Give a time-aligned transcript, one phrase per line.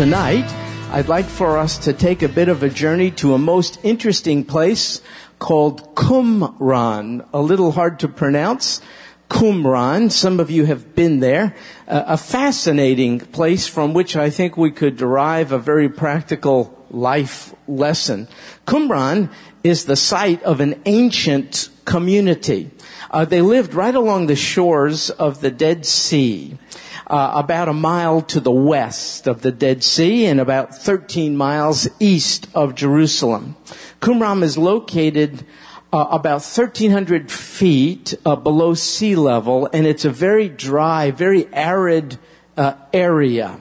[0.00, 0.50] tonight,
[0.92, 4.44] I'd like for us to take a bit of a journey to a most interesting
[4.46, 5.02] place
[5.38, 7.28] called Qumran.
[7.34, 8.80] A little hard to pronounce.
[9.28, 10.10] Qumran.
[10.10, 11.54] Some of you have been there.
[11.86, 17.54] Uh, a fascinating place from which I think we could derive a very practical life
[17.68, 18.26] lesson.
[18.66, 19.30] Qumran
[19.62, 22.70] is the site of an ancient community.
[23.10, 26.56] Uh, they lived right along the shores of the Dead Sea
[27.10, 31.88] uh, about a mile to the west of the Dead Sea and about 13 miles
[31.98, 33.56] east of Jerusalem.
[34.00, 35.44] Qumran is located
[35.92, 42.16] uh, about 1,300 feet uh, below sea level, and it's a very dry, very arid
[42.56, 43.58] uh, area.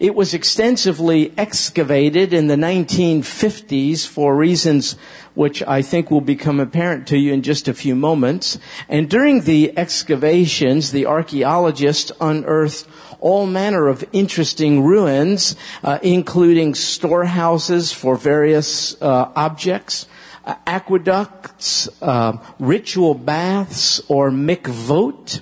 [0.00, 4.96] It was extensively excavated in the 1950s for reasons
[5.36, 8.58] which I think will become apparent to you in just a few moments.
[8.88, 12.88] And during the excavations, the archaeologists unearthed
[13.20, 20.06] all manner of interesting ruins, uh, including storehouses for various uh, objects,
[20.46, 25.40] uh, aqueducts, uh, ritual baths, or mikvot,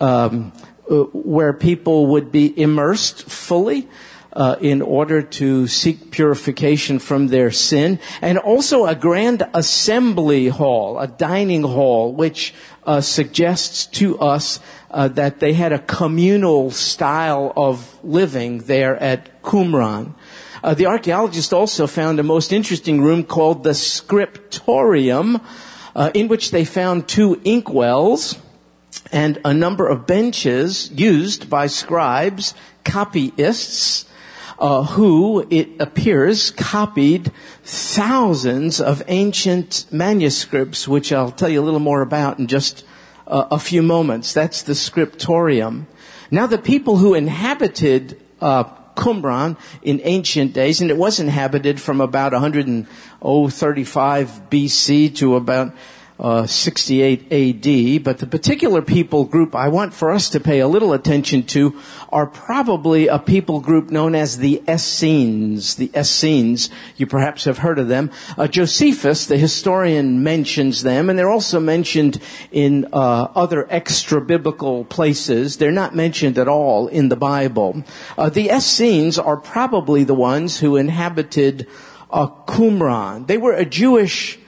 [0.00, 0.52] um,
[0.90, 3.88] uh, where people would be immersed fully
[4.36, 10.98] uh, in order to seek purification from their sin, and also a grand assembly hall,
[10.98, 12.52] a dining hall, which
[12.84, 19.42] uh, suggests to us uh, that they had a communal style of living there at
[19.42, 20.12] Qumran.
[20.62, 25.40] Uh, the archaeologists also found a most interesting room called the scriptorium,
[25.94, 28.38] uh, in which they found two inkwells
[29.12, 32.52] and a number of benches used by scribes,
[32.84, 34.04] copyists,
[34.58, 37.30] uh, who, it appears, copied
[37.62, 42.84] thousands of ancient manuscripts, which I'll tell you a little more about in just
[43.26, 44.32] uh, a few moments.
[44.32, 45.86] That's the scriptorium.
[46.30, 48.64] Now, the people who inhabited uh,
[48.96, 55.72] Qumran in ancient days, and it was inhabited from about 135 BC to about
[56.18, 60.68] uh, 68 AD, but the particular people group I want for us to pay a
[60.68, 61.78] little attention to
[62.10, 65.76] are probably a people group known as the Essenes.
[65.76, 68.10] The Essenes, you perhaps have heard of them.
[68.38, 75.58] Uh, Josephus, the historian, mentions them, and they're also mentioned in uh, other extra-biblical places.
[75.58, 77.84] They're not mentioned at all in the Bible.
[78.16, 81.66] Uh, the Essenes are probably the ones who inhabited
[82.10, 83.26] uh, Qumran.
[83.26, 84.38] They were a Jewish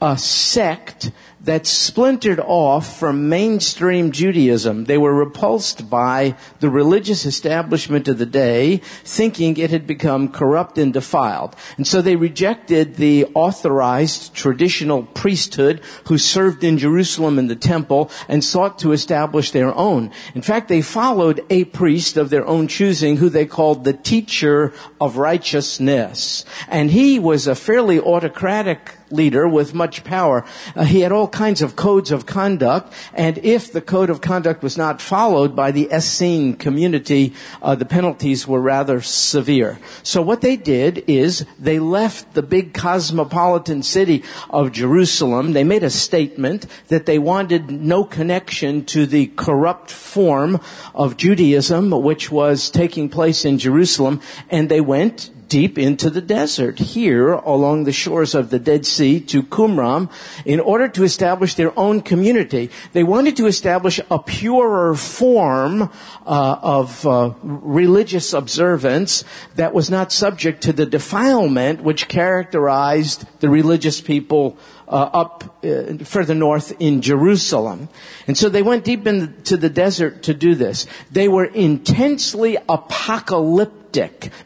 [0.00, 1.10] a sect
[1.44, 4.84] that splintered off from mainstream Judaism.
[4.84, 10.78] They were repulsed by the religious establishment of the day, thinking it had become corrupt
[10.78, 11.54] and defiled.
[11.76, 18.10] And so they rejected the authorized traditional priesthood who served in Jerusalem in the temple
[18.26, 20.10] and sought to establish their own.
[20.34, 24.72] In fact, they followed a priest of their own choosing who they called the teacher
[24.98, 26.46] of righteousness.
[26.68, 30.44] And he was a fairly autocratic leader with much power.
[30.76, 34.62] Uh, he had all kinds of codes of conduct, and if the code of conduct
[34.62, 37.32] was not followed by the Essene community,
[37.62, 39.78] uh, the penalties were rather severe.
[40.02, 45.52] So what they did is they left the big cosmopolitan city of Jerusalem.
[45.52, 50.60] They made a statement that they wanted no connection to the corrupt form
[50.94, 54.20] of Judaism which was taking place in Jerusalem,
[54.50, 59.20] and they went deep into the desert here along the shores of the Dead Sea
[59.20, 60.10] to Qumran
[60.44, 62.70] in order to establish their own community.
[62.92, 65.82] They wanted to establish a purer form
[66.26, 69.22] uh, of uh, religious observance
[69.54, 76.02] that was not subject to the defilement which characterized the religious people uh, up uh,
[76.02, 77.88] further north in Jerusalem.
[78.26, 80.88] And so they went deep into the desert to do this.
[81.12, 83.83] They were intensely apocalyptic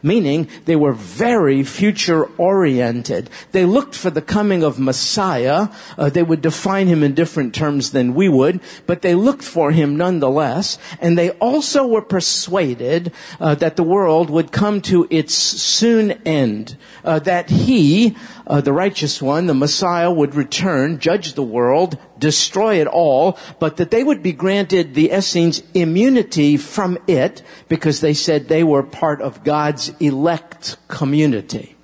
[0.03, 3.29] meaning they were very future oriented.
[3.51, 5.69] They looked for the coming of Messiah.
[5.97, 9.71] Uh, they would define him in different terms than we would, but they looked for
[9.71, 10.77] him nonetheless.
[10.99, 16.77] And they also were persuaded uh, that the world would come to its soon end,
[17.03, 18.15] uh, that he,
[18.49, 23.77] uh, the righteous one, the Messiah, would return, judge the world, destroy it all, but
[23.77, 28.81] that they would be granted the Essenes immunity from it because they said they were
[28.81, 31.75] part of God's elect community.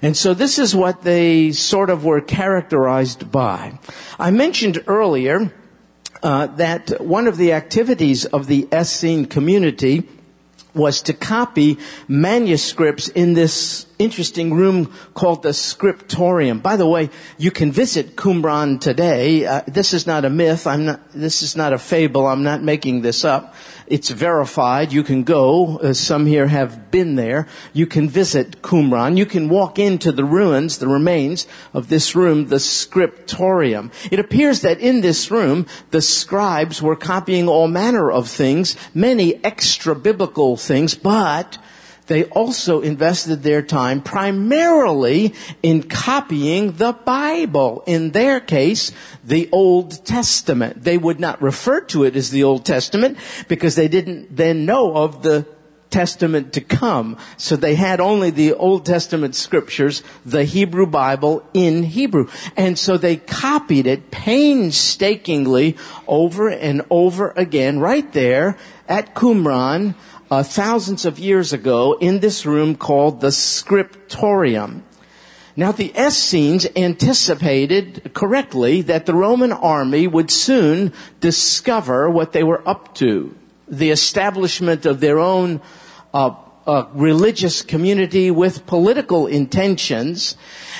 [0.00, 3.78] And so this is what they sort of were characterized by.
[4.18, 5.52] I mentioned earlier
[6.22, 10.08] uh, that one of the activities of the Essene community
[10.74, 11.78] was to copy
[12.08, 16.60] manuscripts in this interesting room called the scriptorium.
[16.60, 19.46] By the way, you can visit Qumran today.
[19.46, 20.66] Uh, this is not a myth.
[20.66, 22.26] I'm not, this is not a fable.
[22.26, 23.54] I'm not making this up.
[23.86, 24.92] It's verified.
[24.92, 25.78] You can go.
[25.78, 27.46] Uh, some here have been there.
[27.72, 29.16] You can visit Qumran.
[29.16, 33.90] You can walk into the ruins, the remains of this room, the scriptorium.
[34.10, 39.44] It appears that in this room, the scribes were copying all manner of things, many
[39.44, 41.58] extra biblical things, but
[42.12, 45.32] they also invested their time primarily
[45.62, 47.82] in copying the Bible.
[47.86, 48.92] In their case,
[49.24, 50.84] the Old Testament.
[50.84, 53.16] They would not refer to it as the Old Testament
[53.48, 55.46] because they didn't then know of the
[55.88, 57.16] Testament to come.
[57.38, 62.28] So they had only the Old Testament scriptures, the Hebrew Bible in Hebrew.
[62.58, 69.94] And so they copied it painstakingly over and over again right there at Qumran
[70.32, 74.82] uh, thousands of years ago in this room called the scriptorium.
[75.56, 82.66] Now the Essenes anticipated correctly that the Roman army would soon discover what they were
[82.66, 83.36] up to.
[83.68, 85.60] The establishment of their own
[86.14, 86.30] uh,
[86.66, 90.36] uh, religious community with political intentions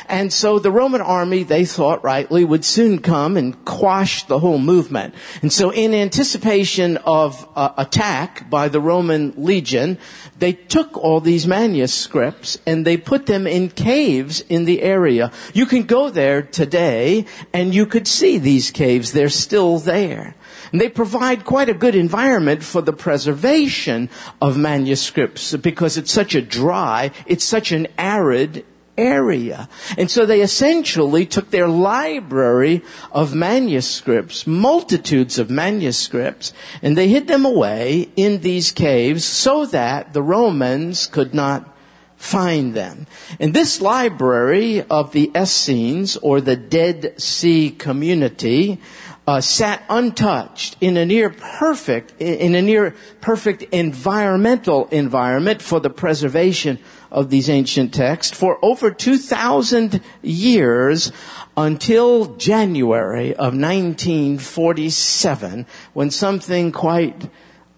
[0.08, 4.58] and so the Roman army, they thought rightly, would soon come and quash the whole
[4.58, 5.14] movement.
[5.40, 9.98] And so in anticipation of uh, attack by the Roman legion,
[10.38, 15.32] they took all these manuscripts and they put them in caves in the area.
[15.54, 19.12] You can go there today and you could see these caves.
[19.12, 20.34] They're still there.
[20.72, 24.08] And they provide quite a good environment for the preservation
[24.40, 28.64] of manuscripts because it's such a dry, it's such an arid
[28.96, 29.68] area.
[29.96, 36.52] And so they essentially took their library of manuscripts, multitudes of manuscripts,
[36.82, 41.68] and they hid them away in these caves so that the Romans could not
[42.16, 43.06] find them.
[43.40, 48.78] And this library of the Essenes, or the Dead Sea Community,
[49.26, 55.90] uh, sat untouched in a near perfect, in a near perfect environmental environment for the
[55.90, 56.78] preservation
[57.10, 61.12] of these ancient texts for over 2,000 years
[61.56, 67.30] until January of 1947 when something quite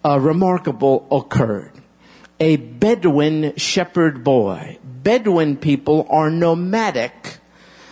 [0.05, 1.73] uh, remarkable occurred.
[2.41, 4.79] A Bedouin shepherd boy.
[4.83, 7.39] Bedouin people are nomadic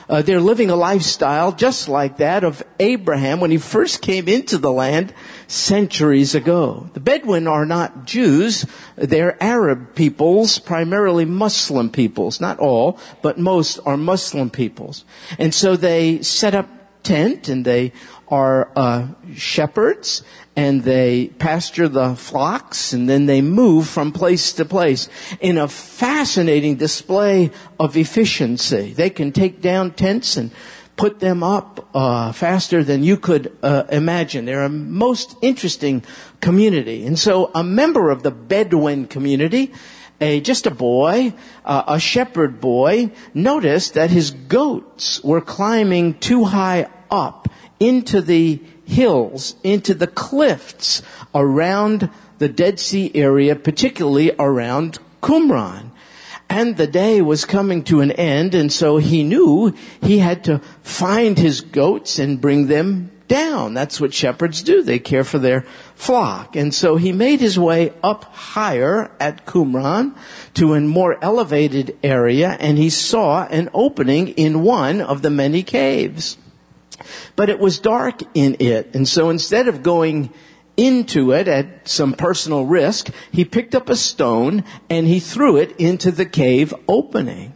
[0.09, 4.59] uh, they're living a lifestyle just like that of Abraham when he first came into
[4.59, 5.15] the land
[5.47, 6.91] centuries ago.
[6.95, 8.67] The Bedouin are not Jews.
[8.97, 12.41] They're Arab peoples, primarily Muslim peoples.
[12.41, 15.05] Not all, but most are Muslim peoples.
[15.39, 16.69] And so they set up
[17.03, 17.93] tent and they
[18.29, 20.23] are uh, shepherds
[20.57, 25.09] and they pasture the flocks and then they move from place to place
[25.41, 28.93] in a fascinating display of efficiency.
[28.93, 30.51] They can take down tents and
[30.97, 34.45] put them up uh, faster than you could uh, imagine.
[34.45, 36.05] They're a most interesting
[36.41, 37.07] community.
[37.07, 39.73] And so a member of the Bedouin community,
[40.23, 41.35] a, just a boy,
[41.65, 47.49] uh, a shepherd boy, noticed that his goats were climbing too high up
[47.81, 51.03] into the hills, into the cliffs
[51.35, 52.09] around
[52.39, 55.91] the Dead Sea area, particularly around Qumran.
[56.49, 60.59] And the day was coming to an end, and so he knew he had to
[60.83, 63.73] find his goats and bring them down.
[63.73, 64.83] That's what shepherds do.
[64.83, 65.63] They care for their
[65.95, 66.55] flock.
[66.55, 70.15] And so he made his way up higher at Qumran
[70.53, 75.63] to a more elevated area, and he saw an opening in one of the many
[75.63, 76.37] caves.
[77.35, 78.95] But it was dark in it.
[78.95, 80.31] And so instead of going
[80.77, 85.75] into it at some personal risk, he picked up a stone and he threw it
[85.79, 87.55] into the cave opening.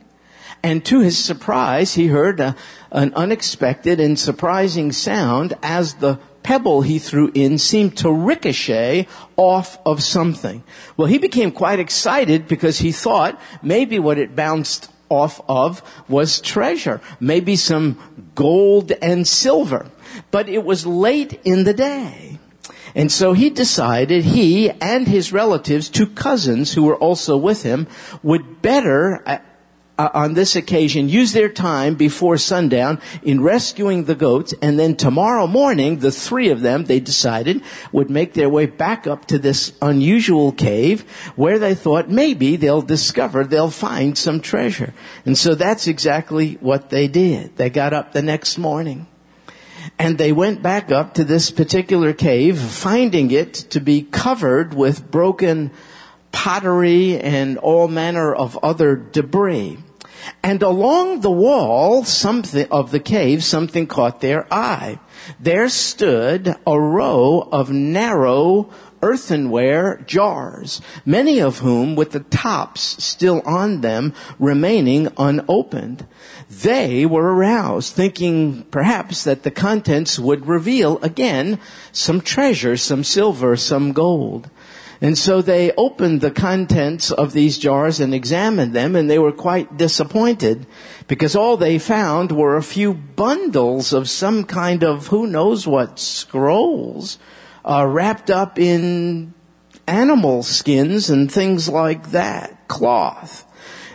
[0.66, 2.56] And to his surprise, he heard a,
[2.90, 9.06] an unexpected and surprising sound as the pebble he threw in seemed to ricochet
[9.36, 10.64] off of something.
[10.96, 16.40] Well, he became quite excited because he thought maybe what it bounced off of was
[16.40, 19.86] treasure, maybe some gold and silver.
[20.32, 22.40] But it was late in the day.
[22.92, 27.86] And so he decided he and his relatives, two cousins who were also with him,
[28.24, 29.38] would better uh,
[29.98, 34.96] uh, on this occasion use their time before sundown in rescuing the goats and then
[34.96, 37.62] tomorrow morning the three of them they decided
[37.92, 41.02] would make their way back up to this unusual cave
[41.36, 44.92] where they thought maybe they'll discover they'll find some treasure
[45.24, 49.06] and so that's exactly what they did they got up the next morning
[49.98, 55.10] and they went back up to this particular cave finding it to be covered with
[55.10, 55.70] broken
[56.36, 59.78] pottery and all manner of other debris.
[60.42, 64.98] And along the wall something of the cave, something caught their eye.
[65.40, 68.70] There stood a row of narrow
[69.02, 76.06] earthenware jars, many of whom with the tops still on them remaining unopened.
[76.50, 81.58] They were aroused, thinking perhaps that the contents would reveal again
[81.92, 84.50] some treasure, some silver, some gold.
[85.00, 89.32] And so they opened the contents of these jars and examined them and they were
[89.32, 90.66] quite disappointed
[91.06, 95.98] because all they found were a few bundles of some kind of who knows what
[95.98, 97.18] scrolls
[97.64, 99.34] uh, wrapped up in
[99.86, 103.44] animal skins and things like that, cloth.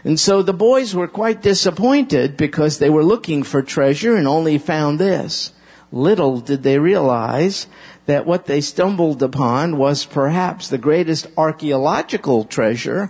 [0.03, 4.57] And so the boys were quite disappointed because they were looking for treasure and only
[4.57, 5.51] found this.
[5.91, 7.67] Little did they realize
[8.11, 13.09] that what they stumbled upon was perhaps the greatest archaeological treasure,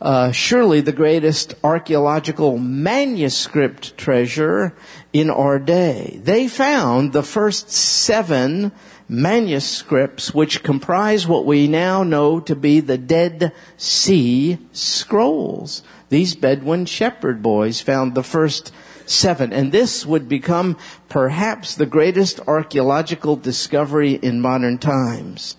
[0.00, 4.74] uh, surely the greatest archaeological manuscript treasure
[5.12, 6.20] in our day.
[6.24, 8.72] They found the first seven
[9.08, 15.82] manuscripts which comprise what we now know to be the Dead Sea Scrolls.
[16.08, 18.72] These Bedouin shepherd boys found the first
[19.10, 20.76] seven, and this would become
[21.08, 25.56] perhaps the greatest archaeological discovery in modern times.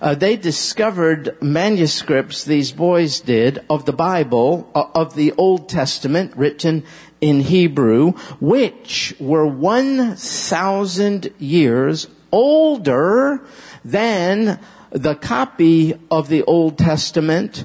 [0.00, 6.32] Uh, they discovered manuscripts, these boys did, of the Bible, uh, of the Old Testament,
[6.36, 6.84] written
[7.20, 13.40] in Hebrew, which were 1,000 years older
[13.84, 14.58] than
[14.90, 17.64] the copy of the Old Testament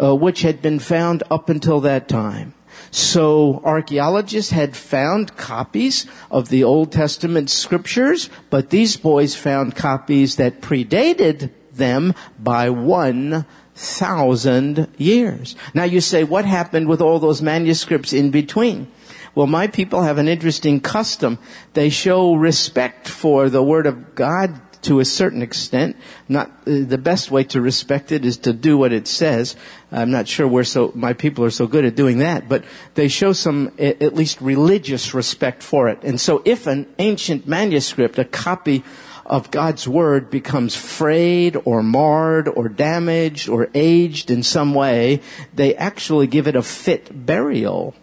[0.00, 2.54] uh, which had been found up until that time.
[2.90, 10.36] So archaeologists had found copies of the Old Testament scriptures, but these boys found copies
[10.36, 15.54] that predated them by one thousand years.
[15.72, 18.90] Now you say, what happened with all those manuscripts in between?
[19.34, 21.38] Well, my people have an interesting custom.
[21.74, 25.96] They show respect for the Word of God to a certain extent.
[26.28, 29.56] Not uh, the best way to respect it is to do what it says.
[29.90, 33.08] I'm not sure we're so my people are so good at doing that, but they
[33.08, 36.02] show some at least religious respect for it.
[36.02, 38.84] And so, if an ancient manuscript, a copy
[39.24, 45.20] of God's Word becomes frayed or marred or damaged or aged in some way,
[45.54, 47.94] they actually give it a fit burial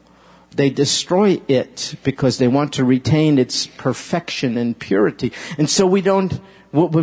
[0.55, 5.33] they destroy it because they want to retain its perfection and purity.
[5.57, 6.39] And so we don't,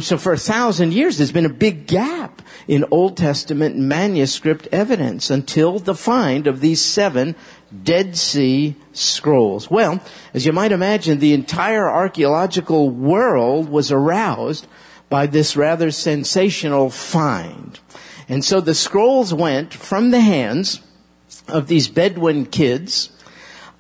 [0.01, 5.31] so for a thousand years there's been a big gap in Old Testament manuscript evidence
[5.31, 7.35] until the find of these seven
[7.83, 9.71] Dead Sea Scrolls.
[9.71, 10.01] Well,
[10.35, 14.67] as you might imagine, the entire archaeological world was aroused
[15.09, 17.81] by this rather sensational find.
[18.29, 20.81] And so the scrolls went from the hands
[21.49, 23.11] of these Bedouin kids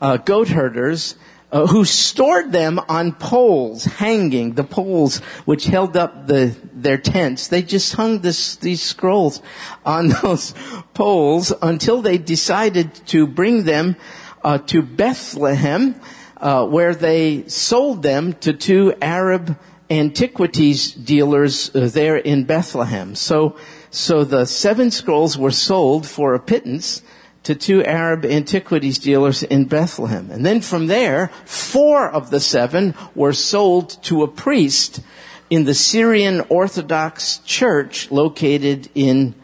[0.01, 1.15] uh, goat herders
[1.53, 7.49] uh, who stored them on poles hanging, the poles which held up the, their tents.
[7.49, 9.43] They just hung this, these scrolls
[9.85, 10.55] on those
[10.95, 13.97] poles until they decided to bring them
[14.43, 15.95] uh, to Bethlehem,
[16.39, 19.59] uh, where they sold them to two Arab
[19.91, 23.15] antiquities dealers uh, there in Bethlehem.
[23.15, 23.57] So,
[23.91, 27.03] so the seven scrolls were sold for a pittance
[27.45, 30.31] to two Arab antiquities dealers in Bethlehem.
[30.31, 35.01] And then from there, four of the seven were sold to a priest
[35.51, 39.35] in the Syrian Orthodox Church located in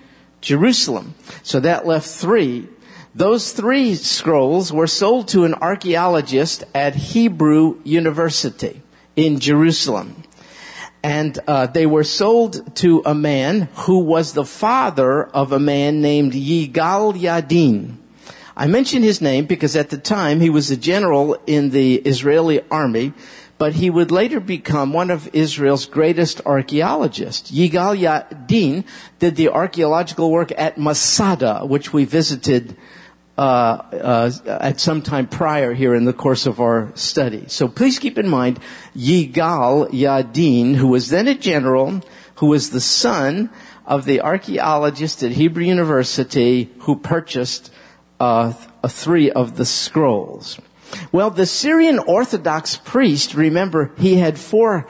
[0.41, 1.15] Jerusalem.
[1.43, 2.69] So that left three.
[3.15, 8.83] Those three scrolls were sold to an archaeologist at Hebrew University
[9.17, 10.23] in Jerusalem
[11.03, 16.01] and uh, they were sold to a man who was the father of a man
[16.01, 17.97] named Yigal Yadin.
[18.57, 22.61] I mention his name because at the time he was a general in the Israeli
[22.71, 23.13] army,
[23.57, 27.53] but he would later become one of Israel's greatest archaeologists.
[27.53, 28.85] Yigal Yadin
[29.21, 32.77] did the archaeological work at Masada, which we visited
[33.39, 37.45] at some time prior here in the course of our study.
[37.47, 38.59] So please keep in mind
[38.97, 42.03] Yigal Yadin, who was then a general,
[42.37, 43.51] who was the son
[43.87, 47.73] of the archaeologist at Hebrew University who purchased
[48.21, 48.53] uh,
[48.87, 50.59] three of the scrolls.
[51.13, 54.89] Well, the Syrian Orthodox priest, remember, he had four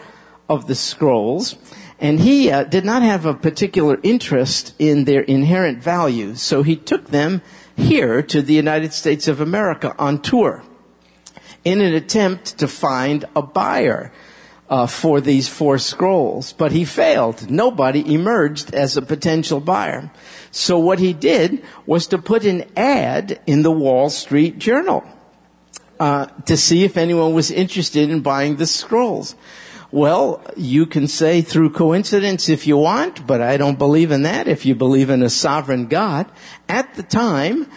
[0.48, 1.56] of the scrolls,
[1.98, 6.76] and he uh, did not have a particular interest in their inherent value, so he
[6.76, 7.42] took them
[7.78, 10.62] here to the United States of America on tour
[11.64, 14.12] in an attempt to find a buyer.
[14.68, 17.50] uh, for these four scrolls, but he failed.
[17.50, 20.10] Nobody emerged as a potential buyer.
[20.50, 25.04] So what he did was to put an ad in the Wall Street Journal
[25.98, 29.34] uh, to see if anyone was interested in buying the scrolls.
[29.90, 34.46] Well, you can say through coincidence if you want, but I don't believe in that.
[34.46, 36.30] If you believe in a sovereign God,
[36.68, 37.70] at the time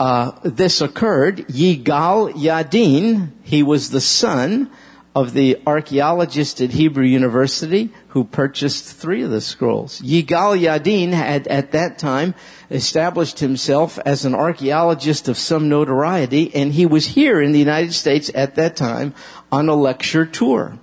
[0.00, 4.70] uh, this occurred, Yigal Yadin, he was the son
[5.14, 10.00] of the archaeologist at Hebrew University who purchased three of the scrolls.
[10.00, 12.34] Yigal Yadin had at that time
[12.70, 17.92] established himself as an archaeologist of some notoriety and he was here in the United
[17.92, 19.12] States at that time
[19.52, 20.78] on a lecture tour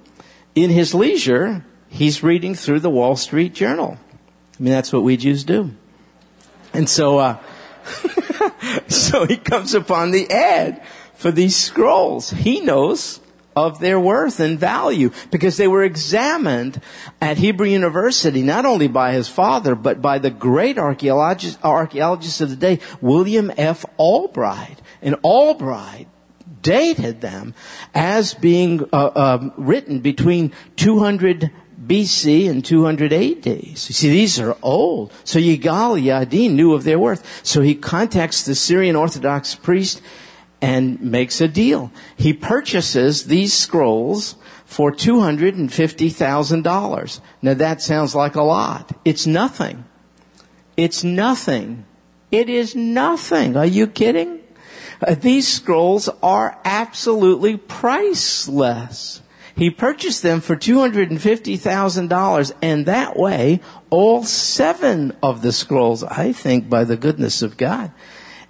[0.55, 3.97] in his leisure, he's reading through the Wall Street Journal.
[4.57, 5.71] I mean, that's what we Jews do.
[6.73, 7.37] And so, uh,
[8.87, 10.81] so he comes upon the ad
[11.13, 12.31] for these scrolls.
[12.31, 13.19] He knows
[13.55, 16.81] of their worth and value because they were examined
[17.21, 22.49] at Hebrew University not only by his father but by the great archaeologist, archaeologist of
[22.49, 23.85] the day, William F.
[23.97, 24.81] Albright.
[25.01, 26.07] And Albright
[26.65, 27.53] dated them
[27.93, 31.51] as being uh, uh, written between 200
[31.85, 33.45] BC and 200 AD.
[33.45, 35.13] You see, these are old.
[35.23, 37.45] So Yigal Yadin knew of their worth.
[37.45, 40.01] So he contacts the Syrian Orthodox priest
[40.59, 41.91] and makes a deal.
[42.17, 44.33] He purchases these scrolls
[44.65, 47.19] for $250,000.
[47.43, 48.91] Now that sounds like a lot.
[49.05, 49.85] It's nothing.
[50.75, 51.85] It's nothing.
[52.31, 53.55] It is nothing.
[53.55, 54.39] Are you kidding?
[55.01, 59.21] Uh, these scrolls are absolutely priceless.
[59.55, 66.69] He purchased them for $250,000 and that way all seven of the scrolls, I think
[66.69, 67.91] by the goodness of God,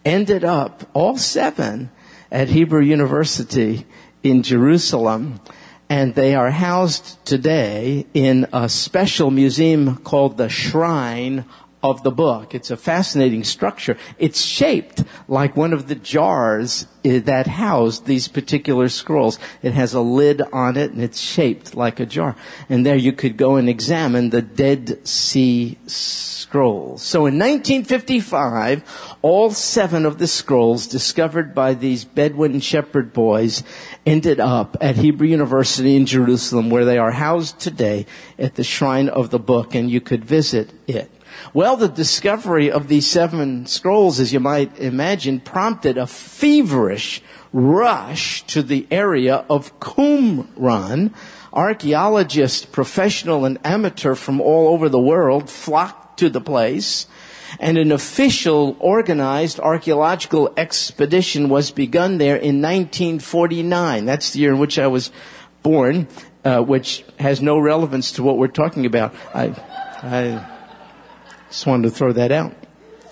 [0.03, 1.91] ended up, all seven,
[2.31, 3.85] at Hebrew University
[4.23, 5.39] in Jerusalem.
[5.87, 11.45] And they are housed today in a special museum called the Shrine
[11.91, 12.55] of the book.
[12.55, 13.97] It's a fascinating structure.
[14.17, 19.37] It's shaped like one of the jars eh, that housed these particular scrolls.
[19.61, 22.35] It has a lid on it and it's shaped like a jar.
[22.69, 27.03] And there you could go and examine the Dead Sea Scrolls.
[27.03, 33.63] So in 1955, all seven of the scrolls discovered by these Bedouin shepherd boys
[34.05, 38.05] ended up at Hebrew University in Jerusalem where they are housed today
[38.39, 41.11] at the Shrine of the Book and you could visit it.
[41.53, 47.21] Well, the discovery of these seven scrolls, as you might imagine, prompted a feverish
[47.53, 51.13] rush to the area of Qumran.
[51.53, 57.07] Archaeologists, professional and amateur from all over the world flocked to the place
[57.59, 64.05] and an official organized archaeological expedition was begun there in 1949.
[64.05, 65.11] That's the year in which I was
[65.63, 66.07] born,
[66.43, 69.15] uh, which has no relevance to what we're talking about.
[69.33, 69.55] I,
[70.03, 70.54] I,
[71.49, 72.53] just wanted to throw that out.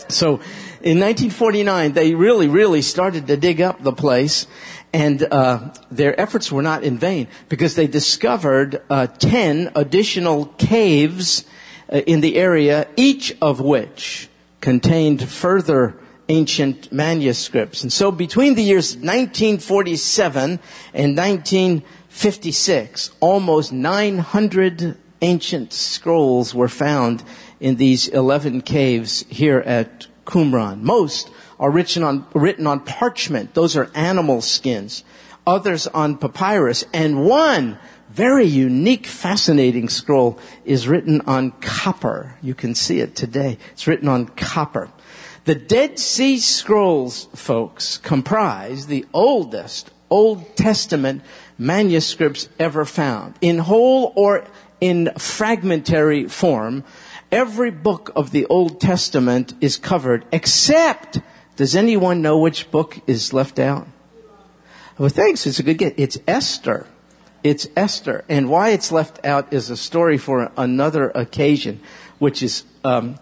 [0.09, 0.39] So
[0.81, 4.47] in 1949, they really, really started to dig up the place,
[4.91, 11.45] and uh, their efforts were not in vain because they discovered uh, 10 additional caves
[11.91, 14.29] uh, in the area, each of which
[14.61, 15.95] contained further
[16.29, 17.83] ancient manuscripts.
[17.83, 20.59] And so between the years 1947
[20.93, 27.23] and 1956, almost 900 ancient scrolls were found
[27.63, 30.81] in these 11 caves here at Qumran.
[30.81, 33.53] Most are written on, written on parchment.
[33.53, 35.05] Those are animal skins.
[35.47, 36.83] Others on papyrus.
[36.93, 42.35] And one very unique, fascinating scroll is written on copper.
[42.41, 43.57] You can see it today.
[43.71, 44.89] It's written on copper.
[45.45, 51.23] The Dead Sea Scrolls, folks, comprise the oldest Old Testament
[51.57, 53.35] manuscripts ever found.
[53.39, 54.45] In whole or
[54.83, 56.83] in fragmentary form,
[57.33, 61.19] every book of the Old Testament is covered, except,
[61.55, 63.87] does anyone know which book is left out?
[64.99, 65.47] Well, thanks.
[65.47, 65.95] It's a good get.
[65.97, 66.85] It's Esther.
[67.43, 68.23] It's Esther.
[68.29, 71.81] And why it's left out is a story for another occasion,
[72.19, 73.15] which is um,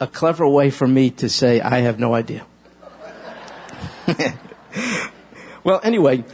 [0.00, 2.44] a clever way for me to say I have no idea.
[5.62, 6.24] well, anyway,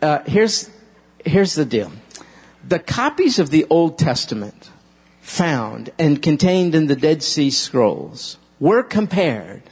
[0.00, 0.70] uh, here's
[1.24, 1.92] here's the deal.
[2.66, 4.70] The copies of the Old Testament
[5.24, 9.62] found and contained in the Dead Sea Scrolls were compared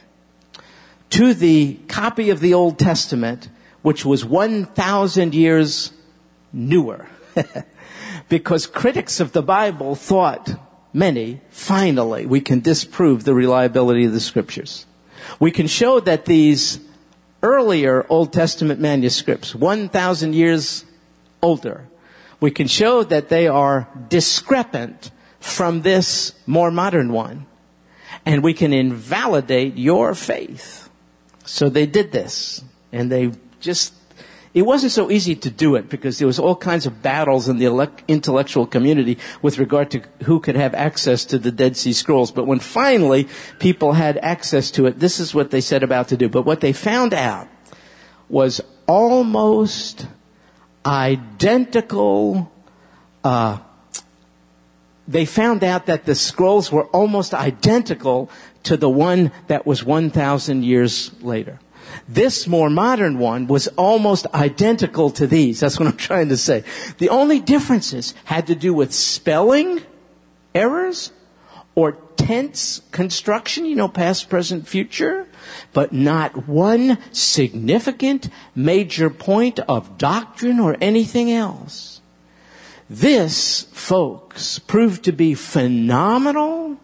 [1.11, 3.49] to the copy of the Old Testament,
[3.83, 5.93] which was 1,000 years
[6.51, 7.07] newer.
[8.29, 10.49] because critics of the Bible thought,
[10.91, 14.87] many, finally, we can disprove the reliability of the scriptures.
[15.39, 16.79] We can show that these
[17.43, 20.83] earlier Old Testament manuscripts, 1,000 years
[21.43, 21.87] older,
[22.39, 25.11] we can show that they are discrepant
[25.43, 27.45] from this more modern one.
[28.25, 30.89] And we can invalidate your faith.
[31.43, 32.63] So they did this.
[32.93, 33.93] And they just
[34.53, 37.57] it wasn't so easy to do it because there was all kinds of battles in
[37.57, 42.31] the intellectual community with regard to who could have access to the Dead Sea Scrolls.
[42.31, 43.27] But when finally
[43.57, 46.29] people had access to it, this is what they set about to do.
[46.29, 47.47] But what they found out
[48.29, 50.05] was almost
[50.85, 52.51] identical,
[53.23, 53.57] uh,
[55.07, 58.29] they found out that the scrolls were almost identical
[58.63, 61.59] to the one that was 1,000 years later.
[62.07, 65.59] This more modern one was almost identical to these.
[65.59, 66.63] That's what I'm trying to say.
[66.97, 69.81] The only differences had to do with spelling
[70.55, 71.11] errors
[71.75, 75.27] or tense construction, you know, past, present, future,
[75.73, 81.92] but not one significant major point of doctrine or anything else.
[82.89, 86.77] This, folks, proved to be phenomenal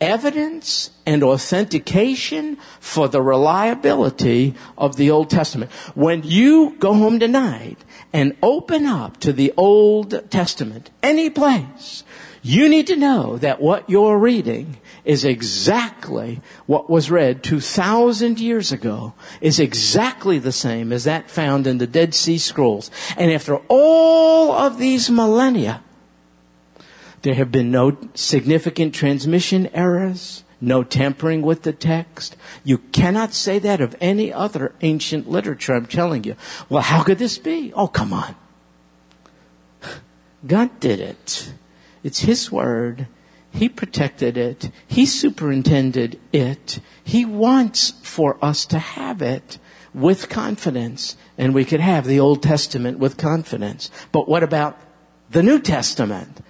[0.00, 5.70] evidence and authentication for the reliability of the Old Testament.
[5.94, 7.78] When you go home tonight
[8.12, 12.04] and open up to the Old Testament, any place,
[12.42, 18.72] you need to know that what you're reading is exactly what was read 2,000 years
[18.72, 22.90] ago, is exactly the same as that found in the Dead Sea Scrolls.
[23.16, 25.82] And after all of these millennia,
[27.22, 32.36] there have been no significant transmission errors, no tampering with the text.
[32.64, 36.34] You cannot say that of any other ancient literature, I'm telling you.
[36.68, 37.72] Well, how could this be?
[37.74, 38.34] Oh, come on.
[40.46, 41.52] God did it.
[42.02, 43.06] It's His Word.
[43.56, 44.70] He protected it.
[44.86, 46.78] He superintended it.
[47.02, 49.58] He wants for us to have it
[49.94, 51.16] with confidence.
[51.38, 53.90] And we could have the Old Testament with confidence.
[54.12, 54.78] But what about
[55.30, 56.42] the New Testament?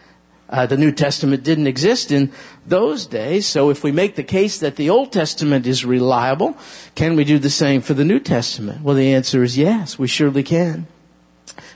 [0.51, 2.33] Uh, the New Testament didn't exist in
[2.67, 6.57] those days, so if we make the case that the Old Testament is reliable,
[6.95, 8.83] can we do the same for the New Testament?
[8.83, 10.87] Well, the answer is yes, we surely can.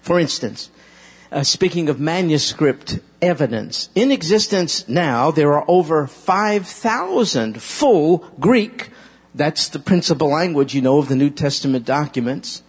[0.03, 0.71] For instance,
[1.33, 8.91] uh, speaking of manuscript evidence, in existence now there are over 5,000 full Greek,
[9.35, 12.63] that's the principal language, you know, of the New Testament documents,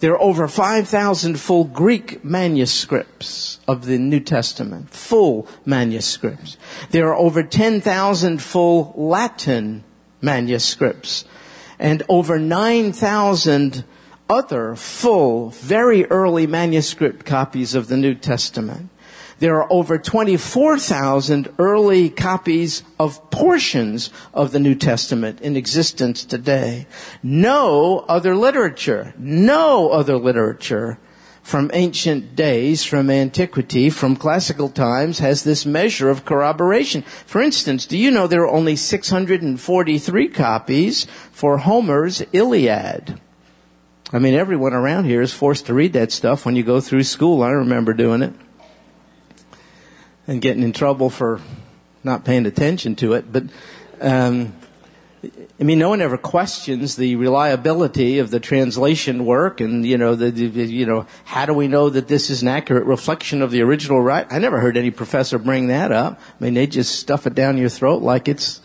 [0.00, 6.56] there are over 5,000 full Greek manuscripts of the New Testament, full manuscripts.
[6.90, 9.82] There are over 10,000 full Latin
[10.20, 11.24] manuscripts
[11.78, 13.84] and over 9,000
[14.28, 18.90] other full, very early manuscript copies of the New Testament.
[19.38, 26.88] There are over 24,000 early copies of portions of the New Testament in existence today.
[27.22, 30.98] No other literature, no other literature
[31.40, 37.02] from ancient days, from antiquity, from classical times has this measure of corroboration.
[37.24, 43.20] For instance, do you know there are only 643 copies for Homer's Iliad?
[44.12, 47.04] I mean, everyone around here is forced to read that stuff when you go through
[47.04, 47.42] school.
[47.42, 48.34] I remember doing it
[50.28, 51.40] and getting in trouble for
[52.04, 53.32] not paying attention to it.
[53.32, 53.44] But
[54.00, 54.54] um,
[55.60, 60.14] I mean, no one ever questions the reliability of the translation work, and you know,
[60.14, 63.50] the, the, you know, how do we know that this is an accurate reflection of
[63.50, 64.26] the original right?
[64.30, 66.20] I never heard any professor bring that up.
[66.40, 68.60] I mean, they just stuff it down your throat like it's,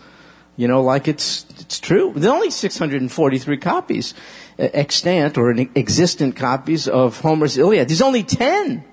[0.55, 2.11] you know, like it's it's true.
[2.13, 4.13] There's only 643 copies
[4.59, 7.89] extant or existent copies of Homer's Iliad.
[7.89, 8.83] There's only 10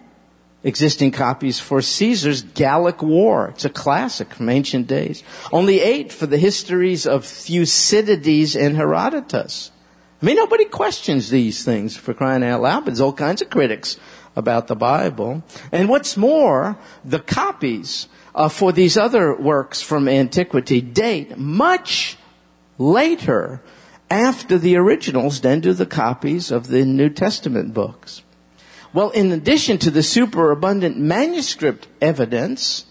[0.63, 3.49] existing copies for Caesar's Gallic War.
[3.49, 5.23] It's a classic from ancient days.
[5.53, 9.71] Only eight for the histories of Thucydides and Herodotus.
[10.23, 13.49] I mean, nobody questions these things for crying out loud, but there's all kinds of
[13.49, 13.97] critics
[14.37, 15.43] about the Bible.
[15.73, 22.19] And what's more, the copies uh, for these other works from antiquity date much
[22.79, 23.63] later
[24.11, 28.23] after the originals than do the copies of the New Testament books.
[28.93, 32.87] Well, in addition to the superabundant manuscript evidence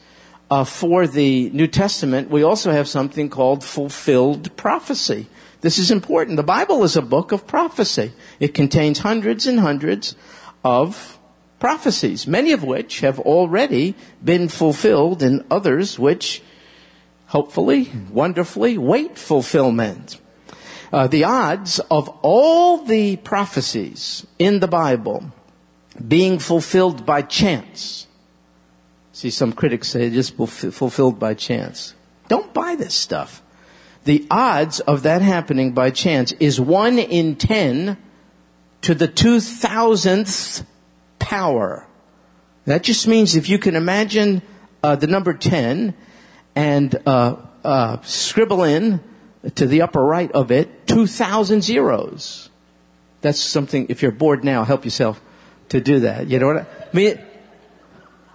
[0.50, 5.28] uh, for the New Testament, we also have something called fulfilled prophecy.
[5.60, 6.38] This is important.
[6.38, 8.14] The Bible is a book of prophecy.
[8.40, 10.16] It contains hundreds and hundreds
[10.64, 11.20] of
[11.60, 16.42] prophecies, many of which have already been fulfilled and others which
[17.28, 20.18] hopefully, wonderfully wait fulfillment.
[20.94, 25.34] Uh, the odds of all the prophecies in the Bible
[26.06, 28.08] being fulfilled by chance.
[29.12, 31.94] See, some critics say just fulfilled by chance.
[32.28, 33.42] Don't buy this stuff.
[34.06, 37.98] The odds of that happening by chance is one in ten
[38.82, 40.66] to the two thousandth
[41.20, 41.86] power.
[42.66, 44.42] That just means if you can imagine
[44.84, 45.94] uh, the number 10
[46.56, 49.02] and uh, uh, scribble in
[49.56, 52.50] to the upper right of it 2,000 zeros.
[53.22, 55.22] That's something, if you're bored now, help yourself
[55.70, 56.28] to do that.
[56.28, 57.20] You know what I, I mean?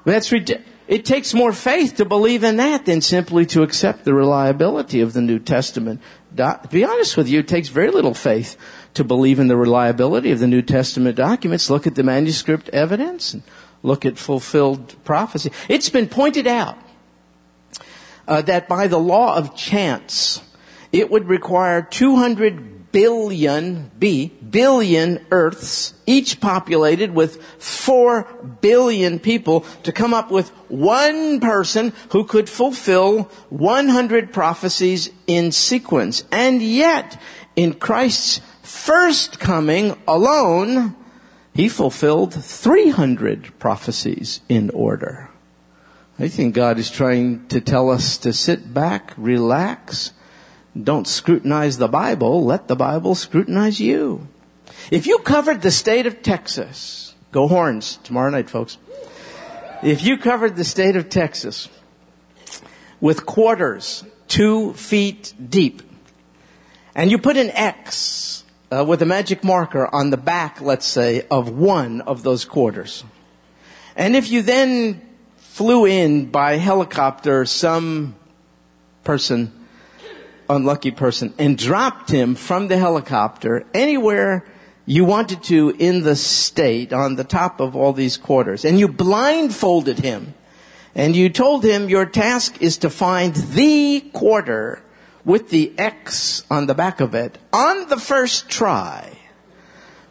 [0.04, 0.70] That's ridiculous.
[0.86, 5.14] It takes more faith to believe in that than simply to accept the reliability of
[5.14, 6.02] the New Testament.
[6.36, 8.58] To be honest with you, it takes very little faith
[8.92, 11.70] to believe in the reliability of the New Testament documents.
[11.70, 13.42] Look at the manuscript evidence and
[13.82, 15.50] look at fulfilled prophecy.
[15.70, 16.76] It's been pointed out
[18.28, 20.42] uh, that by the law of chance,
[20.92, 28.22] it would require 200 billion, B, billion Earths, each populated with 4
[28.60, 36.22] billion people to come up with one person who could fulfill 100 prophecies in sequence.
[36.30, 37.20] And yet,
[37.56, 40.94] in Christ's first coming alone,
[41.52, 45.30] he fulfilled 300 prophecies in order.
[46.16, 50.12] I think God is trying to tell us to sit back, relax,
[50.80, 54.26] don't scrutinize the Bible, let the Bible scrutinize you.
[54.90, 58.78] If you covered the state of Texas, go horns tomorrow night, folks.
[59.82, 61.68] If you covered the state of Texas
[63.00, 65.82] with quarters two feet deep,
[66.94, 71.26] and you put an X uh, with a magic marker on the back, let's say,
[71.30, 73.04] of one of those quarters,
[73.94, 75.00] and if you then
[75.36, 78.16] flew in by helicopter some
[79.04, 79.52] person
[80.48, 84.44] unlucky person and dropped him from the helicopter anywhere
[84.86, 88.64] you wanted to in the state on the top of all these quarters.
[88.64, 90.34] And you blindfolded him.
[90.94, 94.82] And you told him your task is to find the quarter
[95.24, 99.18] with the X on the back of it on the first try.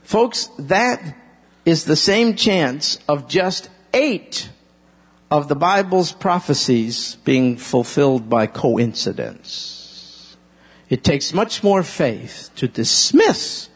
[0.02, 1.16] Folks, that
[1.66, 4.50] is the same chance of just eight
[5.32, 9.73] of the Bible's prophecies being fulfilled by coincidence.
[10.94, 13.68] It takes much more faith to dismiss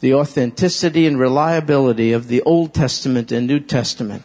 [0.00, 4.22] the authenticity and reliability of the Old Testament and New Testament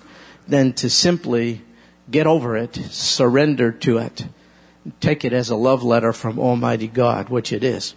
[0.48, 1.64] than to simply
[2.10, 4.28] get over it, surrender to it,
[5.02, 7.94] take it as a love letter from Almighty God, which it is.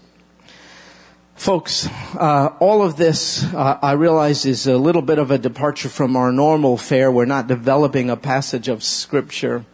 [1.37, 5.89] Folks, uh, all of this, uh, I realize, is a little bit of a departure
[5.89, 7.13] from our normal fare.
[7.13, 9.65] We're not developing a passage of Scripture.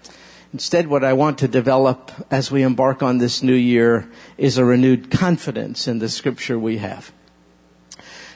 [0.53, 4.65] Instead, what I want to develop as we embark on this new year is a
[4.65, 7.13] renewed confidence in the scripture we have.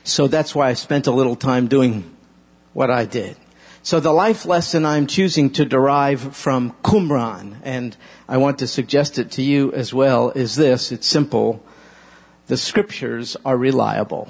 [0.04, 2.14] So that's why I spent a little time doing
[2.74, 3.36] what I did.
[3.82, 7.96] So the life lesson I'm choosing to derive from Qumran, and
[8.28, 10.92] I want to suggest it to you as well, is this.
[10.92, 11.64] It's simple.
[12.46, 14.28] The scriptures are reliable.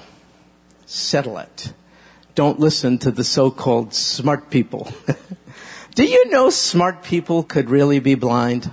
[0.87, 1.73] Settle it.
[2.35, 4.93] Don't listen to the so-called smart people.
[5.95, 8.71] Do you know smart people could really be blind?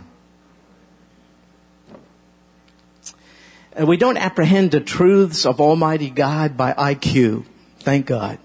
[3.74, 7.46] And we don't apprehend the truths of Almighty God by IQ.
[7.80, 8.40] Thank God.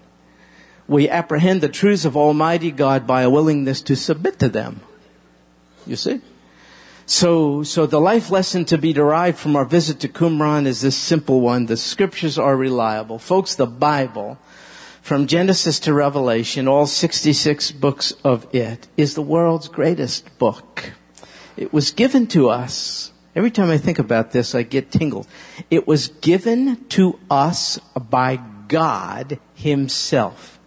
[0.87, 4.81] We apprehend the truths of Almighty God by a willingness to submit to them.
[5.87, 6.21] You see?
[7.05, 10.97] So, so the life lesson to be derived from our visit to Qumran is this
[10.97, 11.67] simple one.
[11.67, 13.19] The scriptures are reliable.
[13.19, 14.37] Folks, the Bible
[15.05, 20.93] from Genesis to Revelation, all 66 books of it, is the world's greatest book.
[21.55, 23.13] It was given to us.
[23.35, 25.27] Every time I think about this, I get tingled.
[25.69, 30.59] It was given to us by God Himself.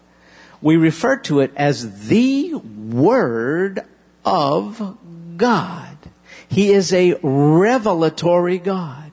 [0.62, 3.80] We refer to it as the Word
[4.24, 4.98] of
[5.36, 5.96] God.
[6.48, 9.10] He is a revelatory God.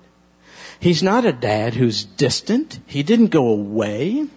[0.80, 2.80] He's not a dad who's distant.
[2.86, 4.28] He didn't go away.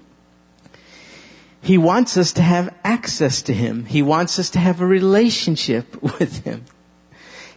[1.60, 3.84] He wants us to have access to Him.
[3.86, 6.64] He wants us to have a relationship with Him.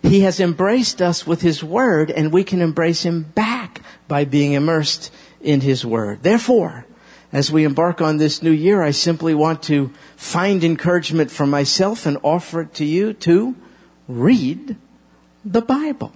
[0.01, 4.53] He has embraced us with His Word and we can embrace Him back by being
[4.53, 6.23] immersed in His Word.
[6.23, 6.85] Therefore,
[7.31, 12.05] as we embark on this new year, I simply want to find encouragement for myself
[12.05, 13.55] and offer it to you to
[14.07, 14.75] read
[15.45, 16.11] the Bible.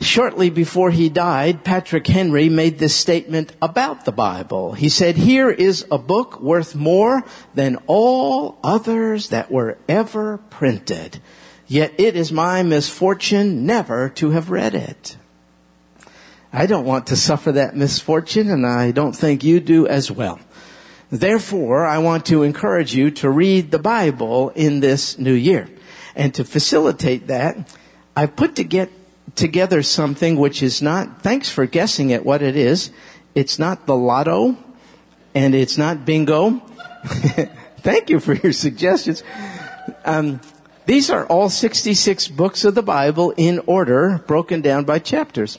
[0.00, 4.72] Shortly before he died, Patrick Henry made this statement about the Bible.
[4.72, 7.22] He said, here is a book worth more
[7.54, 11.20] than all others that were ever printed.
[11.66, 15.18] Yet it is my misfortune never to have read it.
[16.50, 20.40] I don't want to suffer that misfortune and I don't think you do as well.
[21.10, 25.68] Therefore, I want to encourage you to read the Bible in this new year.
[26.16, 27.76] And to facilitate that,
[28.16, 28.90] I put to get
[29.34, 32.90] together something which is not, thanks for guessing at what it is.
[33.34, 34.56] It's not the lotto
[35.34, 36.60] and it's not bingo.
[37.78, 39.22] Thank you for your suggestions.
[40.04, 40.40] Um,
[40.86, 45.58] these are all 66 books of the Bible in order, broken down by chapters.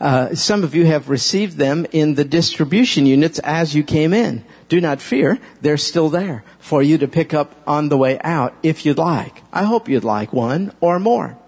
[0.00, 4.44] Uh, some of you have received them in the distribution units as you came in.
[4.68, 8.54] Do not fear, they're still there for you to pick up on the way out
[8.62, 9.42] if you'd like.
[9.52, 11.38] I hope you'd like one or more.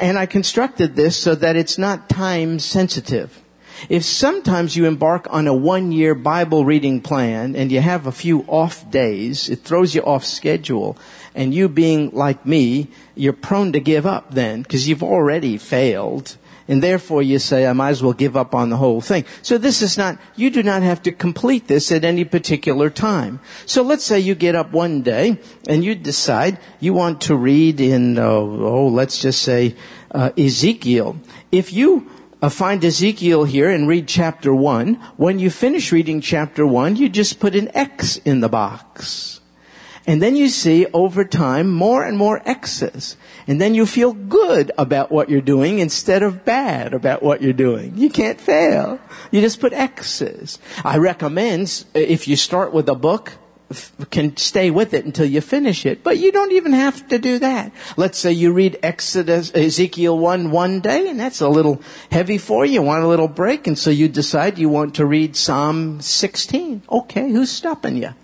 [0.00, 3.42] And I constructed this so that it's not time sensitive.
[3.90, 8.12] If sometimes you embark on a one year Bible reading plan and you have a
[8.12, 10.96] few off days, it throws you off schedule.
[11.34, 16.38] And you being like me, you're prone to give up then because you've already failed
[16.68, 19.24] and therefore you say, I might as well give up on the whole thing.
[19.42, 23.40] So this is not, you do not have to complete this at any particular time.
[23.66, 27.80] So let's say you get up one day and you decide you want to read
[27.80, 29.76] in, uh, oh, let's just say,
[30.12, 31.16] uh, Ezekiel.
[31.50, 32.10] If you
[32.42, 37.08] uh, find Ezekiel here and read chapter one, when you finish reading chapter one, you
[37.08, 39.39] just put an X in the box.
[40.06, 43.16] And then you see over time more and more X's.
[43.46, 47.52] And then you feel good about what you're doing instead of bad about what you're
[47.52, 47.96] doing.
[47.96, 48.98] You can't fail.
[49.30, 50.58] You just put X's.
[50.84, 53.32] I recommend if you start with a book,
[54.10, 56.02] can stay with it until you finish it.
[56.02, 57.72] But you don't even have to do that.
[57.96, 62.64] Let's say you read Exodus, Ezekiel 1 one day, and that's a little heavy for
[62.64, 62.74] you.
[62.74, 66.82] You want a little break, and so you decide you want to read Psalm 16.
[66.90, 68.14] Okay, who's stopping you?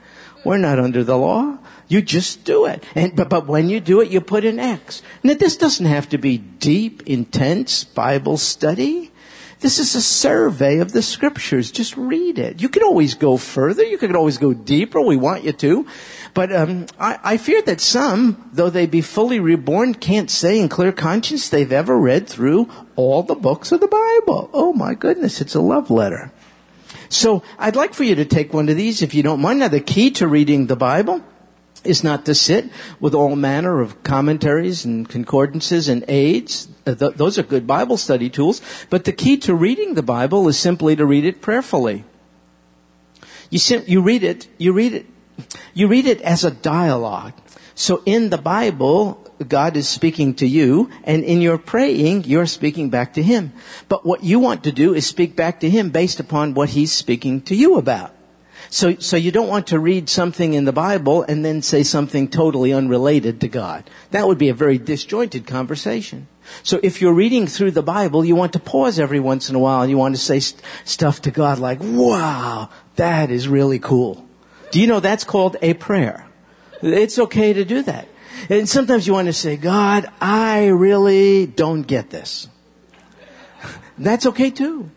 [0.46, 1.58] We're not under the law.
[1.88, 2.84] You just do it.
[2.94, 5.02] And, but, but when you do it, you put an X.
[5.24, 9.10] Now this doesn't have to be deep, intense Bible study.
[9.58, 11.72] This is a survey of the scriptures.
[11.72, 12.62] Just read it.
[12.62, 13.82] You can always go further.
[13.82, 15.00] You can always go deeper.
[15.00, 15.84] We want you to.
[16.32, 20.68] But um, I, I fear that some, though they be fully reborn, can't say in
[20.68, 24.48] clear conscience they've ever read through all the books of the Bible.
[24.52, 26.30] Oh my goodness, it's a love letter.
[27.08, 29.60] So I'd like for you to take one of these if you don't mind.
[29.60, 31.22] Now the key to reading the Bible
[31.84, 36.68] is not to sit with all manner of commentaries and concordances and aids.
[36.86, 38.60] Uh, those are good Bible study tools.
[38.90, 42.04] But the key to reading the Bible is simply to read it prayerfully.
[43.50, 45.06] You, sim- you read it, you read it,
[45.74, 47.34] you read it as a dialogue.
[47.76, 52.88] So in the Bible, God is speaking to you, and in your praying, you're speaking
[52.88, 53.52] back to Him.
[53.86, 56.90] But what you want to do is speak back to Him based upon what He's
[56.90, 58.14] speaking to you about.
[58.70, 62.28] So, so you don't want to read something in the Bible and then say something
[62.28, 63.88] totally unrelated to God.
[64.10, 66.28] That would be a very disjointed conversation.
[66.62, 69.58] So if you're reading through the Bible, you want to pause every once in a
[69.58, 73.78] while and you want to say st- stuff to God like, wow, that is really
[73.78, 74.26] cool.
[74.70, 76.26] Do you know that's called a prayer?
[76.82, 78.08] It's okay to do that.
[78.50, 82.48] And sometimes you want to say, God, I really don't get this.
[83.98, 84.90] That's okay too.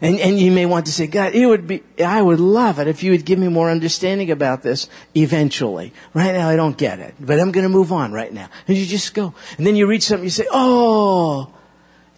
[0.00, 2.86] And, and you may want to say, God, it would be, I would love it
[2.86, 5.92] if you would give me more understanding about this eventually.
[6.12, 8.48] Right now I don't get it, but I'm going to move on right now.
[8.68, 9.34] And you just go.
[9.56, 11.50] And then you read something, you say, oh,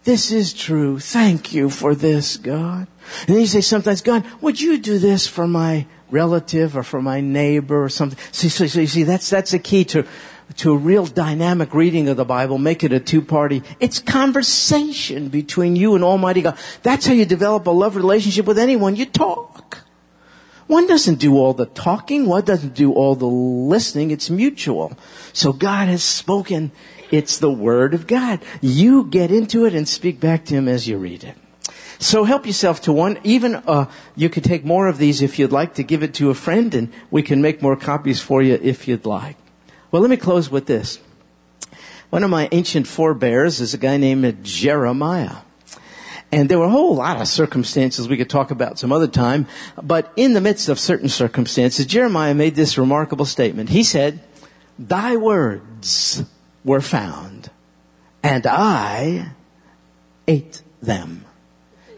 [0.03, 0.99] this is true.
[0.99, 2.87] Thank you for this, God.
[3.21, 7.01] And then you say sometimes, God, would you do this for my relative or for
[7.01, 8.19] my neighbor or something?
[8.31, 10.05] So, so, so you see, that's, that's the key to
[10.57, 13.61] to a real dynamic reading of the Bible, make it a two-party.
[13.79, 16.57] It's conversation between you and Almighty God.
[16.81, 18.95] That's how you develop a love relationship with anyone.
[18.95, 19.79] You talk.
[20.67, 22.25] One doesn't do all the talking.
[22.27, 24.11] One doesn't do all the listening.
[24.11, 24.93] It's mutual.
[25.33, 26.71] So God has spoken.
[27.11, 28.39] It's the Word of God.
[28.61, 31.35] You get into it and speak back to Him as you read it.
[32.01, 33.19] So help yourself to one.
[33.25, 36.29] Even uh, you could take more of these if you'd like to give it to
[36.29, 39.35] a friend, and we can make more copies for you if you'd like.
[39.91, 40.99] Well, let me close with this.
[42.09, 45.37] One of my ancient forebears is a guy named Jeremiah.
[46.31, 49.47] And there were a whole lot of circumstances we could talk about some other time,
[49.81, 53.69] but in the midst of certain circumstances, Jeremiah made this remarkable statement.
[53.69, 54.21] He said,
[54.77, 56.23] Thy words
[56.63, 57.49] were found,
[58.23, 59.31] and I
[60.27, 61.25] ate them.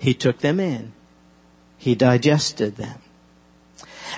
[0.02, 0.94] He took them in.
[1.78, 3.00] He digested them.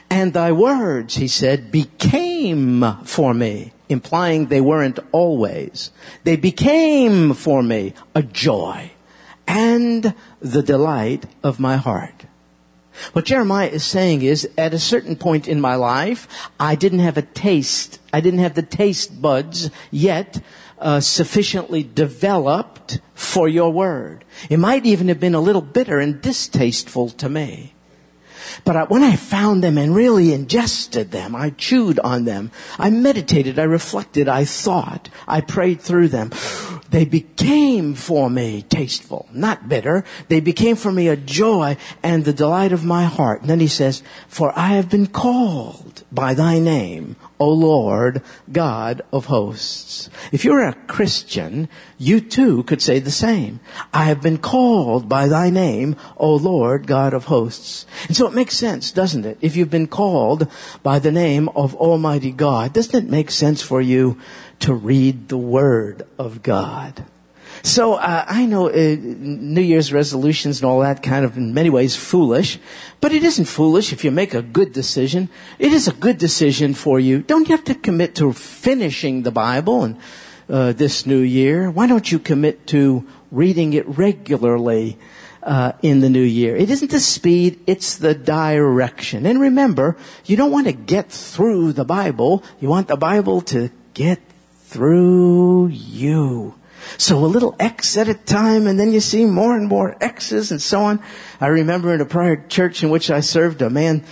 [0.09, 5.91] And thy words, he said, became for me, implying they weren't always.
[6.23, 8.91] They became for me a joy
[9.45, 12.27] and the delight of my heart.
[13.11, 16.29] What Jeremiah is saying is, at a certain point in my life,
[16.61, 20.41] I didn't have a taste, I didn't have the taste buds yet
[20.83, 24.25] uh, sufficiently developed for your word.
[24.49, 27.73] It might even have been a little bitter and distasteful to me.
[28.65, 32.51] But I, when I found them and really ingested them, I chewed on them.
[32.77, 36.31] I meditated, I reflected, I thought, I prayed through them.
[36.89, 40.03] They became for me tasteful, not bitter.
[40.27, 43.41] They became for me a joy and the delight of my heart.
[43.41, 49.01] And then he says, for I have been called by thy name, O Lord, God
[49.11, 50.09] of hosts.
[50.31, 51.67] If you're a Christian,
[51.97, 53.59] you too could say the same.
[53.93, 57.85] I have been called by thy name, O Lord, God of hosts.
[58.07, 59.39] And so it makes sense, doesn't it?
[59.41, 60.47] If you've been called
[60.83, 64.17] by the name of Almighty God, doesn't it make sense for you
[64.59, 67.03] to read the Word of God.
[67.65, 71.69] So uh, I know uh, New Year's resolutions and all that kind of in many
[71.69, 72.59] ways foolish,
[72.99, 75.29] but it isn't foolish if you make a good decision.
[75.59, 77.21] It is a good decision for you.
[77.21, 79.97] Don't you have to commit to finishing the Bible and
[80.49, 81.71] uh, this new year?
[81.71, 84.97] Why don't you commit to reading it regularly?
[85.41, 86.55] Uh, in the new year.
[86.55, 89.25] It isn't the speed, it's the direction.
[89.25, 92.45] And remember, you don't want to get through the Bible.
[92.61, 94.21] You want the Bible to get
[94.69, 96.55] through you.
[96.97, 100.51] So a little X at a time, and then you see more and more X's
[100.51, 101.01] and so on.
[101.41, 104.03] I remember in a prior church in which I served, a man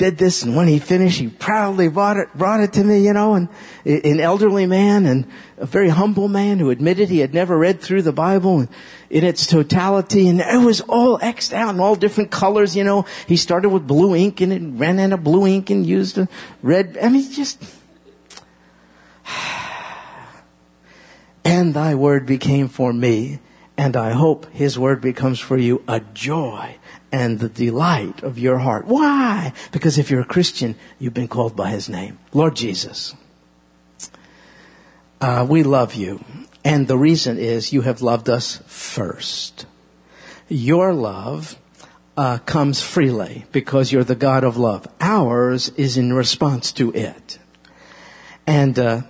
[0.00, 3.12] did this, and when he finished, he proudly brought it, brought it to me, you
[3.12, 3.48] know, and
[3.84, 8.00] an elderly man and a very humble man who admitted he had never read through
[8.00, 8.66] the Bible
[9.10, 13.04] in its totality, and it was all X'd out in all different colors, you know.
[13.26, 16.28] He started with blue ink and it ran out of blue ink and used a
[16.62, 17.62] red, I mean, just,
[21.44, 23.40] and thy word became for me,
[23.76, 26.76] and I hope his word becomes for you a joy
[27.12, 28.86] and the delight of your heart.
[28.86, 29.52] Why?
[29.72, 32.18] Because if you're a Christian, you've been called by his name.
[32.32, 33.14] Lord Jesus,
[35.20, 36.22] uh, we love you.
[36.64, 39.66] And the reason is you have loved us first.
[40.48, 41.58] Your love
[42.16, 44.86] uh, comes freely because you're the God of love.
[45.00, 47.38] Ours is in response to it.
[48.46, 49.02] And uh,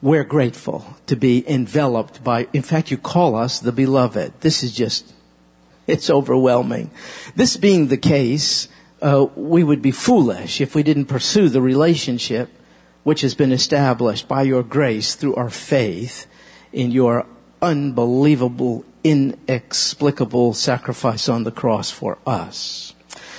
[0.00, 4.32] we're grateful to be enveloped by, in fact, you call us the beloved.
[4.40, 5.12] This is just,
[5.86, 6.90] it's overwhelming.
[7.34, 8.68] This being the case,
[9.02, 12.50] uh, we would be foolish if we didn't pursue the relationship
[13.02, 16.26] which has been established by your grace through our faith
[16.72, 17.26] in your
[17.62, 22.94] unbelievable, inexplicable sacrifice on the cross for us.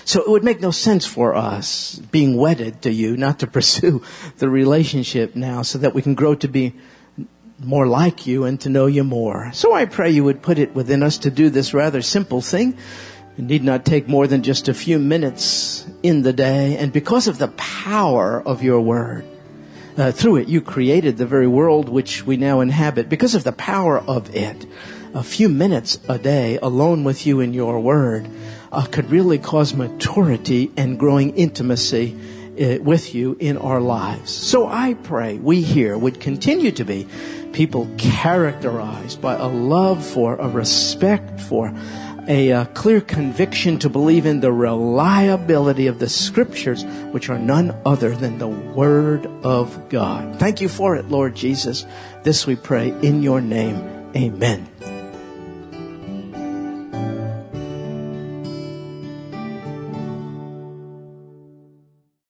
[0.10, 4.02] So it would make no sense for us being wedded to you not to pursue
[4.38, 6.74] the relationship now so that we can grow to be
[7.60, 9.52] more like you and to know you more.
[9.54, 12.76] So I pray you would put it within us to do this rather simple thing.
[13.38, 16.76] It need not take more than just a few minutes in the day.
[16.76, 19.28] And because of the power of your word,
[19.96, 23.10] uh, through it you created the very world which we now inhabit.
[23.10, 24.66] Because of the power of it,
[25.14, 28.28] a few minutes a day alone with you in your word
[28.72, 32.16] uh, could really cause maturity and growing intimacy
[32.60, 34.32] uh, with you in our lives.
[34.32, 37.08] So I pray we here would continue to be
[37.54, 41.74] people characterized by a love for, a respect for,
[42.28, 47.76] a, a, clear conviction to believe in the reliability of the scriptures, which are none
[47.86, 50.38] other than the Word of God.
[50.40, 51.86] Thank you for it, Lord Jesus.
[52.24, 53.78] This we pray in your name.
[54.16, 54.79] Amen.